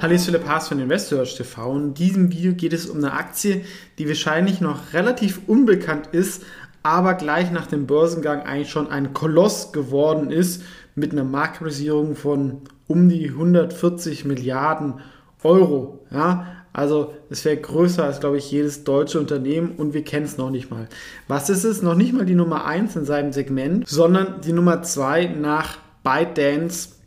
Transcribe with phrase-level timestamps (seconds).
[0.00, 1.76] Hallo, ich Philipp Haas von Investors TV.
[1.76, 3.62] In diesem Video geht es um eine Aktie,
[3.98, 6.44] die wahrscheinlich noch relativ unbekannt ist,
[6.84, 10.62] aber gleich nach dem Börsengang eigentlich schon ein Koloss geworden ist
[10.94, 15.00] mit einer Marktkapitalisierung von um die 140 Milliarden
[15.42, 16.06] Euro.
[16.12, 20.38] Ja, also es wäre größer als, glaube ich, jedes deutsche Unternehmen und wir kennen es
[20.38, 20.86] noch nicht mal.
[21.26, 21.82] Was ist es?
[21.82, 26.97] Noch nicht mal die Nummer 1 in seinem Segment, sondern die Nummer 2 nach ByteDance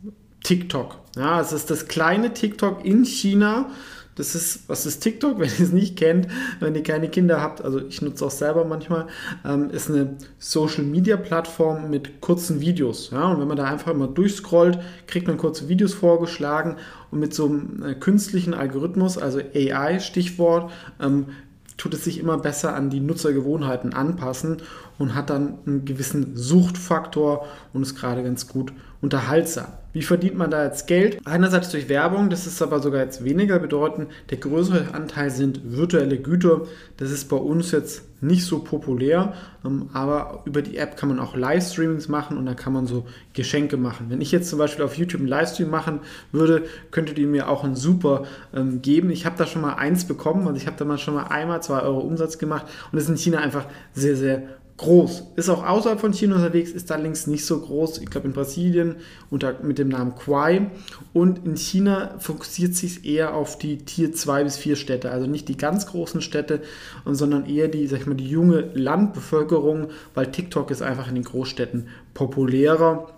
[0.52, 0.98] TikTok.
[1.16, 3.70] Ja, es ist das kleine TikTok in China.
[4.16, 6.28] Das ist, was ist TikTok, wenn ihr es nicht kennt,
[6.60, 9.06] wenn ihr keine Kinder habt, also ich nutze auch selber manchmal,
[9.46, 13.08] ähm, ist eine Social Media Plattform mit kurzen Videos.
[13.12, 13.28] Ja?
[13.28, 16.76] Und wenn man da einfach mal durchscrollt, kriegt man kurze Videos vorgeschlagen
[17.10, 21.28] und mit so einem äh, künstlichen Algorithmus, also AI Stichwort, ähm,
[21.78, 24.58] tut es sich immer besser an die Nutzergewohnheiten anpassen
[24.98, 29.66] und hat dann einen gewissen Suchtfaktor und ist gerade ganz gut unterhaltsam.
[29.92, 31.18] Wie verdient man da jetzt Geld?
[31.26, 34.08] Einerseits durch Werbung, das ist aber sogar jetzt weniger bedeutend.
[34.30, 36.62] Der größere Anteil sind virtuelle Güter.
[36.96, 39.34] Das ist bei uns jetzt nicht so populär,
[39.66, 43.04] ähm, aber über die App kann man auch Livestreamings machen und da kann man so
[43.34, 44.06] Geschenke machen.
[44.08, 47.64] Wenn ich jetzt zum Beispiel auf YouTube einen Livestream machen würde, könntet ihr mir auch
[47.64, 48.22] einen super
[48.54, 49.10] ähm, geben.
[49.10, 51.62] Ich habe da schon mal eins bekommen, also ich habe da mal schon mal einmal
[51.62, 54.44] zwei Euro Umsatz gemacht und das ist in China einfach sehr, sehr
[54.82, 55.32] groß.
[55.36, 57.98] Ist auch außerhalb von China unterwegs, ist da links nicht so groß.
[57.98, 58.96] Ich glaube in Brasilien
[59.30, 60.70] unter, mit dem Namen Quai.
[61.12, 65.10] Und in China fokussiert sich eher auf die Tier 2 bis 4 Städte.
[65.10, 66.60] Also nicht die ganz großen Städte,
[67.06, 71.24] sondern eher die, sag ich mal, die junge Landbevölkerung, weil TikTok ist einfach in den
[71.24, 73.08] Großstädten populärer.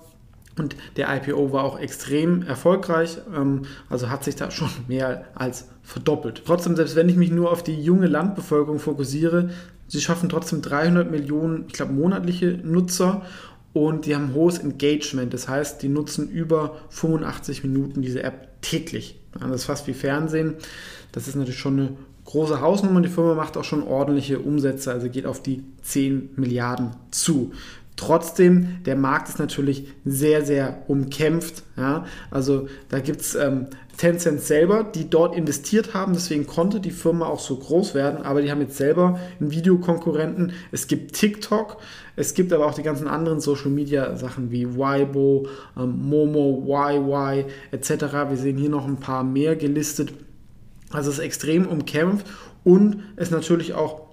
[0.56, 5.68] Und der IPO war auch extrem erfolgreich, ähm, also hat sich da schon mehr als
[5.82, 6.42] verdoppelt.
[6.46, 9.50] Trotzdem, selbst wenn ich mich nur auf die junge Landbevölkerung fokussiere,
[9.94, 13.22] Sie schaffen trotzdem 300 Millionen, ich glaube, monatliche Nutzer
[13.72, 15.32] und die haben hohes Engagement.
[15.32, 19.20] Das heißt, die nutzen über 85 Minuten diese App täglich.
[19.38, 20.54] Das ist fast wie Fernsehen.
[21.12, 23.02] Das ist natürlich schon eine große Hausnummer.
[23.02, 27.52] Die Firma macht auch schon ordentliche Umsätze, also geht auf die 10 Milliarden zu.
[27.96, 31.62] Trotzdem, der Markt ist natürlich sehr, sehr umkämpft.
[31.76, 32.06] Ja?
[32.30, 37.26] Also da gibt es ähm, Tencent selber, die dort investiert haben, deswegen konnte die Firma
[37.26, 40.52] auch so groß werden, aber die haben jetzt selber einen Videokonkurrenten.
[40.72, 41.76] Es gibt TikTok,
[42.16, 47.44] es gibt aber auch die ganzen anderen Social Media Sachen wie Weibo, ähm, Momo, YY
[47.70, 47.90] etc.
[48.28, 50.12] Wir sehen hier noch ein paar mehr gelistet.
[50.90, 52.26] Also es ist extrem umkämpft
[52.64, 54.03] und es natürlich auch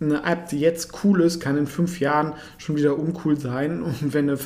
[0.00, 3.82] eine App, die jetzt cool ist, kann in fünf Jahren schon wieder uncool sein.
[3.82, 4.38] Und wenn eine,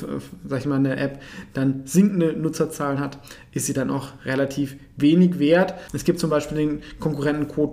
[0.47, 1.21] sag ich mal, eine App
[1.53, 3.17] dann sinkende Nutzerzahlen hat,
[3.51, 5.73] ist sie dann auch relativ wenig wert.
[5.93, 7.67] Es gibt zum Beispiel den Konkurrenten Quo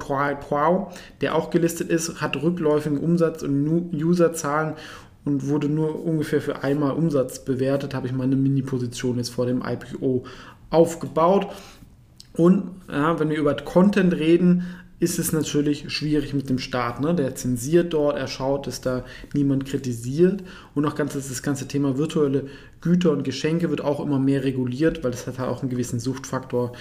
[1.20, 4.74] der auch gelistet ist, hat rückläufigen Umsatz und Userzahlen
[5.24, 7.94] und wurde nur ungefähr für einmal Umsatz bewertet.
[7.94, 10.24] Habe ich meine Mini-Position jetzt vor dem IPO
[10.70, 11.48] aufgebaut.
[12.36, 14.64] Und ja, wenn wir über Content reden,
[15.00, 17.00] ist es natürlich schwierig mit dem Staat.
[17.00, 17.14] Ne?
[17.14, 20.42] Der zensiert dort, er schaut, dass da niemand kritisiert.
[20.74, 22.46] Und auch ganz, das ganze Thema virtuelle
[22.80, 25.98] Güter und Geschenke wird auch immer mehr reguliert, weil das hat halt auch einen gewissen
[26.00, 26.72] Suchtfaktor.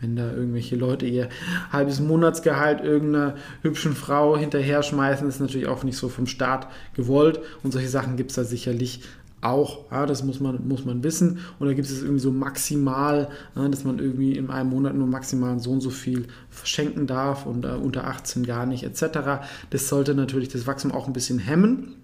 [0.00, 1.28] Wenn da irgendwelche Leute ihr
[1.70, 7.38] halbes Monatsgehalt irgendeiner hübschen Frau hinterher schmeißen, ist natürlich auch nicht so vom Staat gewollt.
[7.62, 9.02] Und solche Sachen gibt es da sicherlich
[9.42, 9.90] auch.
[9.90, 11.40] Ja, das muss man, muss man wissen.
[11.58, 15.06] Und da gibt es irgendwie so maximal, ja, dass man irgendwie in einem Monat nur
[15.06, 19.44] maximal so und so viel verschenken darf und äh, unter 18 gar nicht, etc.
[19.70, 21.96] Das sollte natürlich das Wachstum auch ein bisschen hemmen.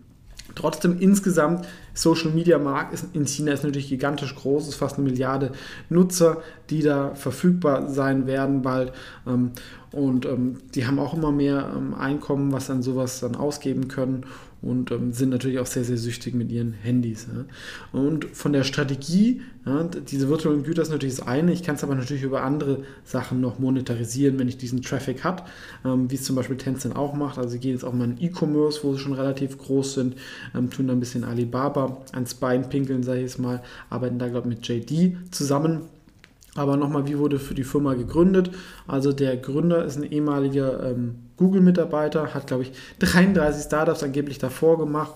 [0.55, 5.09] Trotzdem insgesamt, Social Media Markt in China ist natürlich gigantisch groß, es ist fast eine
[5.09, 5.53] Milliarde
[5.89, 6.39] Nutzer,
[6.71, 8.93] die da verfügbar sein werden bald.
[9.27, 9.53] Ähm,
[9.93, 14.25] und ähm, die haben auch immer mehr ähm, Einkommen, was dann sowas dann ausgeben können
[14.61, 17.27] und ähm, sind natürlich auch sehr, sehr süchtig mit ihren Handys.
[17.33, 17.45] Ja.
[17.99, 21.85] Und von der Strategie, ja, diese virtuellen Güter ist natürlich das eine, ich kann es
[21.85, 25.45] aber natürlich über andere Sachen noch monetarisieren, wenn ich diesen Traffic habe,
[25.85, 27.39] ähm, wie es zum Beispiel Tencent auch macht.
[27.39, 30.17] Also sie gehen jetzt auch mal in E-Commerce, wo sie schon relativ groß sind,
[30.55, 34.29] ähm, tun da ein bisschen Alibaba ans Bein pinkeln, sage ich jetzt mal, arbeiten da,
[34.29, 35.83] glaube ich, mit JD zusammen
[36.59, 38.51] Aber nochmal, wie wurde für die Firma gegründet?
[38.89, 44.77] Also der Gründer ist ein ehemaliger ähm, Google-Mitarbeiter, hat, glaube ich, 33 Startups angeblich davor
[44.77, 45.13] gemacht.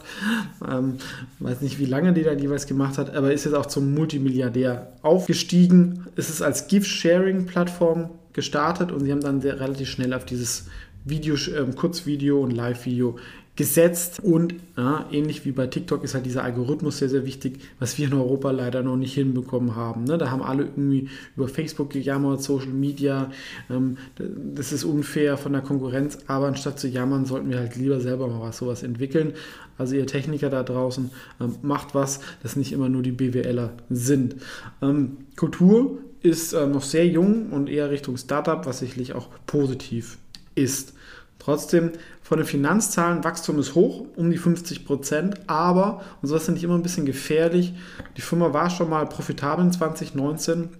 [0.66, 0.98] Ähm,
[1.40, 4.92] weiß nicht, wie lange die da jeweils gemacht hat, aber ist jetzt auch zum Multimilliardär
[5.02, 6.06] aufgestiegen.
[6.14, 10.66] Es ist als Gift-Sharing-Plattform gestartet und sie haben dann sehr, relativ schnell auf dieses
[11.04, 13.16] Video, ähm, Kurzvideo und Live-Video
[13.54, 17.98] gesetzt und ja, ähnlich wie bei TikTok ist halt dieser Algorithmus sehr, sehr wichtig, was
[17.98, 20.04] wir in Europa leider noch nicht hinbekommen haben.
[20.04, 20.16] Ne?
[20.16, 23.30] Da haben alle irgendwie über Facebook gejammert, Social Media,
[23.68, 28.00] ähm, das ist unfair von der Konkurrenz, aber anstatt zu jammern, sollten wir halt lieber
[28.00, 29.34] selber mal was sowas entwickeln.
[29.76, 31.10] Also ihr Techniker da draußen,
[31.40, 34.36] ähm, macht was, das nicht immer nur die BWLer sind.
[34.80, 40.16] Ähm, Kultur ist äh, noch sehr jung und eher Richtung Startup, was sicherlich auch positiv
[40.54, 40.94] ist.
[41.38, 41.90] Trotzdem,
[42.32, 46.64] von den Finanzzahlen, Wachstum ist hoch, um die 50 Prozent, aber, und sowas finde ich
[46.64, 47.74] immer ein bisschen gefährlich,
[48.16, 50.70] die Firma war schon mal profitabel in 2019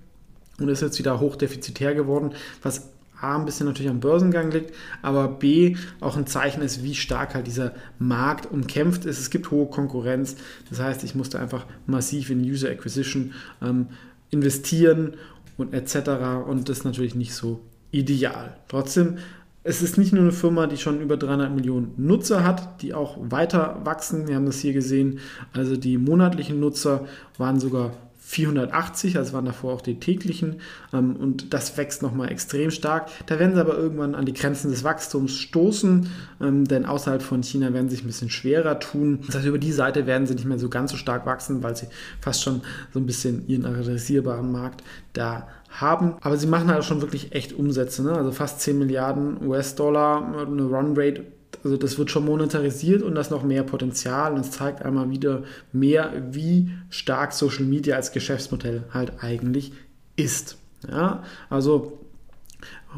[0.59, 2.31] und ist jetzt wieder hochdefizitär geworden,
[2.63, 2.89] was
[3.21, 4.73] A, ein bisschen natürlich am Börsengang liegt,
[5.03, 9.21] aber B, auch ein Zeichen ist, wie stark halt dieser Markt umkämpft ist.
[9.21, 10.37] Es gibt hohe Konkurrenz,
[10.71, 13.89] das heißt, ich musste einfach massiv in User Acquisition ähm,
[14.31, 15.19] investieren
[15.59, 16.47] und etc.
[16.47, 17.61] Und das ist natürlich nicht so
[17.91, 18.57] ideal.
[18.69, 19.19] Trotzdem
[19.65, 23.17] es ist nicht nur eine Firma, die schon über 300 Millionen Nutzer hat, die auch
[23.21, 24.27] weiter wachsen.
[24.27, 25.21] Wir haben das hier gesehen.
[25.53, 27.07] Also die monatlichen Nutzer
[27.39, 27.93] waren sogar
[28.33, 30.57] 480, also waren davor auch die täglichen
[30.95, 33.11] ähm, und das wächst nochmal extrem stark.
[33.27, 36.09] Da werden sie aber irgendwann an die Grenzen des Wachstums stoßen,
[36.41, 39.19] ähm, denn außerhalb von China werden sie sich ein bisschen schwerer tun.
[39.27, 41.77] Das heißt, über die Seite werden sie nicht mehr so ganz so stark wachsen, weil
[41.77, 41.89] sie
[42.23, 42.63] fast schon
[42.95, 44.83] so ein bisschen ihren adressierbaren Markt
[45.13, 46.15] da haben.
[46.23, 48.13] Aber sie machen halt schon wirklich echt Umsätze, ne?
[48.13, 51.27] also fast 10 Milliarden US-Dollar, eine Run-Rate
[51.65, 55.43] also das wird schon monetarisiert und das noch mehr Potenzial und es zeigt einmal wieder
[55.73, 59.73] mehr, wie stark Social Media als Geschäftsmodell halt eigentlich
[60.17, 60.57] ist.
[60.89, 62.03] Ja, also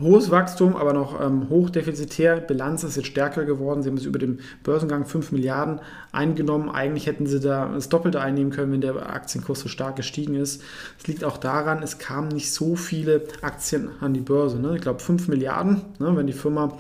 [0.00, 2.40] hohes Wachstum, aber noch ähm, hochdefizitär.
[2.40, 3.82] Bilanz ist jetzt stärker geworden.
[3.82, 5.81] Sie haben es über dem Börsengang 5 Milliarden
[6.12, 6.69] eingenommen.
[6.69, 10.62] Eigentlich hätten sie da das Doppelte einnehmen können, wenn der Aktienkurs so stark gestiegen ist.
[10.99, 14.58] Es liegt auch daran, es kamen nicht so viele Aktien an die Börse.
[14.58, 14.76] Ne?
[14.76, 16.17] Ich glaube 5 Milliarden, ne?
[16.17, 16.76] wenn die Firma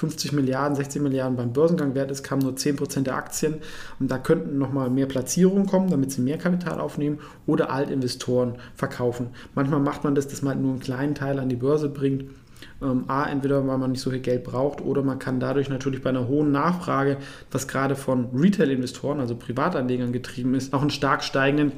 [0.00, 3.56] 50 Milliarden, 60 Milliarden beim Börsengang wert ist, kamen nur 10% der Aktien.
[3.98, 9.28] Und da könnten nochmal mehr Platzierungen kommen, damit sie mehr Kapital aufnehmen oder Altinvestoren verkaufen.
[9.54, 12.24] Manchmal macht man das, dass man nur einen kleinen Teil an die Börse bringt.
[12.80, 16.00] Ähm, A, entweder weil man nicht so viel Geld braucht oder man kann dadurch natürlich
[16.02, 17.18] bei einer hohen Nachfrage,
[17.50, 21.72] was gerade von Retail-Investoren, also Privatanlegern getrieben ist, auch einen stark steigenden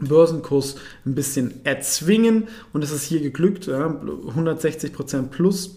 [0.00, 5.76] Börsenkurs ein bisschen erzwingen und es ist hier geglückt, ja, 160% plus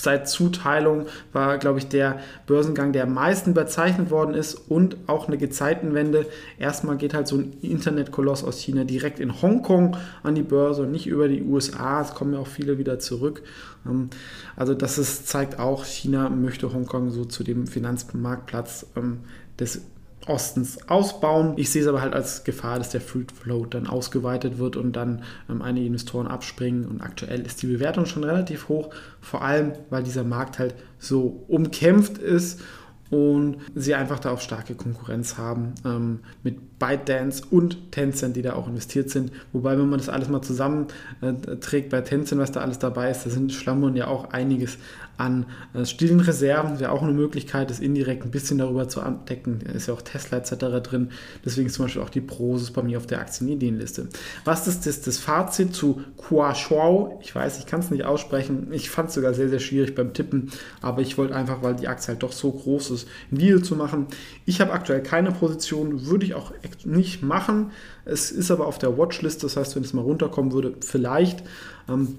[0.00, 5.28] seit Zuteilung war, glaube ich, der Börsengang, der am meisten bezeichnet worden ist und auch
[5.28, 6.26] eine Gezeitenwende.
[6.58, 10.92] Erstmal geht halt so ein Internetkoloss aus China direkt in Hongkong an die Börse und
[10.92, 12.00] nicht über die USA.
[12.00, 13.42] Es kommen ja auch viele wieder zurück.
[13.86, 14.10] Ähm,
[14.56, 19.20] also das ist, zeigt auch, China möchte Hongkong so zu dem Finanzmarktplatz ähm,
[19.58, 19.82] des
[20.26, 21.54] Ostens ausbauen.
[21.56, 24.92] Ich sehe es aber halt als Gefahr, dass der Fruit Float dann ausgeweitet wird und
[24.92, 26.86] dann ähm, einige Investoren abspringen.
[26.86, 31.44] Und aktuell ist die Bewertung schon relativ hoch, vor allem weil dieser Markt halt so
[31.48, 32.60] umkämpft ist
[33.10, 38.54] und sie einfach da auch starke Konkurrenz haben ähm, mit ByteDance und Tencent, die da
[38.54, 39.32] auch investiert sind.
[39.52, 43.24] Wobei, wenn man das alles mal zusammenträgt äh, bei Tencent, was da alles dabei ist,
[43.24, 44.78] da sind Schlammern ja auch einiges
[45.16, 46.80] an äh, stillen Reserven.
[46.80, 49.60] Wäre auch eine Möglichkeit, das indirekt ein bisschen darüber zu abdecken.
[49.64, 50.54] Da ist ja auch Tesla etc.
[50.82, 51.10] drin.
[51.44, 54.08] Deswegen zum Beispiel auch die Prosus bei mir auf der Aktienideenliste.
[54.44, 57.18] Was ist das, das Fazit zu Kuashuao?
[57.22, 58.68] Ich weiß, ich kann es nicht aussprechen.
[58.70, 61.88] Ich fand es sogar sehr, sehr schwierig beim Tippen, aber ich wollte einfach, weil die
[61.88, 64.06] Aktie halt doch so groß ist, ein Video zu machen.
[64.46, 66.52] Ich habe aktuell keine Position, würde ich auch
[66.84, 67.70] nicht machen.
[68.04, 71.42] Es ist aber auf der Watchlist, das heißt, wenn es mal runterkommen würde, vielleicht.
[71.88, 72.18] Ähm,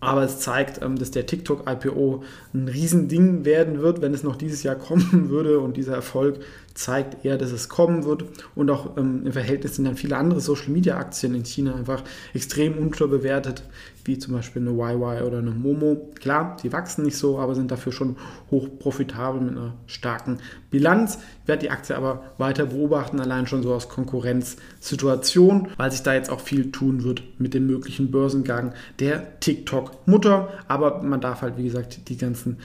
[0.00, 2.22] aber es zeigt, ähm, dass der TikTok-IPO
[2.54, 5.60] ein Riesending werden wird, wenn es noch dieses Jahr kommen würde.
[5.60, 6.40] Und dieser Erfolg
[6.78, 8.24] zeigt eher, dass es kommen wird.
[8.54, 12.02] Und auch ähm, im Verhältnis sind dann viele andere Social-Media-Aktien in China einfach
[12.34, 13.64] extrem unterbewertet,
[14.04, 16.08] wie zum Beispiel eine YY oder eine Momo.
[16.20, 18.16] Klar, die wachsen nicht so, aber sind dafür schon
[18.52, 20.38] hoch profitabel mit einer starken
[20.70, 21.18] Bilanz.
[21.42, 26.14] Ich werde die Aktie aber weiter beobachten, allein schon so aus Konkurrenzsituation, weil sich da
[26.14, 30.48] jetzt auch viel tun wird mit dem möglichen Börsengang der TikTok-Mutter.
[30.68, 32.58] Aber man darf halt, wie gesagt, die ganzen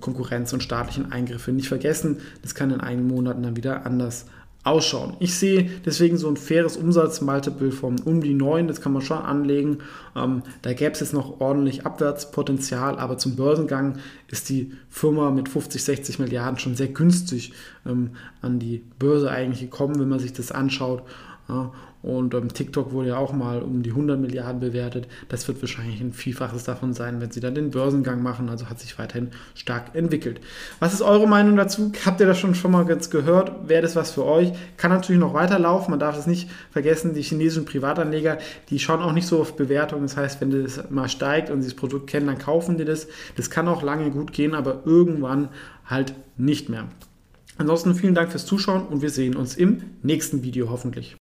[0.00, 2.18] Konkurrenz und staatlichen Eingriffe nicht vergessen.
[2.42, 4.26] Das kann in einigen Monaten dann wieder anders
[4.64, 5.16] ausschauen.
[5.18, 9.18] Ich sehe deswegen so ein faires Umsatzmultiple von um die 9, das kann man schon
[9.18, 9.78] anlegen.
[10.14, 13.98] Ähm, da gäbe es jetzt noch ordentlich Abwärtspotenzial, aber zum Börsengang
[14.28, 17.52] ist die Firma mit 50, 60 Milliarden schon sehr günstig
[17.84, 18.10] ähm,
[18.40, 21.02] an die Börse eigentlich gekommen, wenn man sich das anschaut.
[21.48, 21.72] Ja,
[22.02, 25.08] Und ähm, TikTok wurde ja auch mal um die 100 Milliarden bewertet.
[25.28, 28.48] Das wird wahrscheinlich ein Vielfaches davon sein, wenn sie dann den Börsengang machen.
[28.48, 30.40] Also hat sich weiterhin stark entwickelt.
[30.78, 31.92] Was ist eure Meinung dazu?
[32.06, 33.68] Habt ihr das schon, schon mal ganz gehört?
[33.68, 34.52] Wäre das was für euch?
[34.76, 35.90] Kann natürlich noch weiterlaufen.
[35.90, 38.38] Man darf es nicht vergessen, die chinesischen Privatanleger,
[38.70, 40.02] die schauen auch nicht so auf Bewertungen.
[40.02, 43.08] Das heißt, wenn das mal steigt und sie das Produkt kennen, dann kaufen die das.
[43.36, 45.48] Das kann auch lange gut gehen, aber irgendwann
[45.86, 46.88] halt nicht mehr.
[47.58, 51.16] Ansonsten vielen Dank fürs Zuschauen und wir sehen uns im nächsten Video hoffentlich.